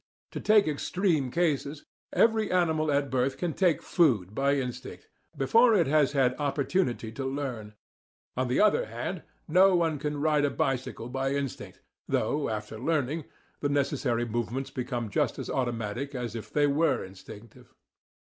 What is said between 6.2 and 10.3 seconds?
opportunity to learn; on the other hand, no one can